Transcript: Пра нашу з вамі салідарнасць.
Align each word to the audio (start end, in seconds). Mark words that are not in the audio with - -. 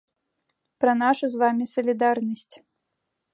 Пра 0.83 0.95
нашу 1.01 1.29
з 1.33 1.41
вамі 1.43 1.67
салідарнасць. 1.73 2.55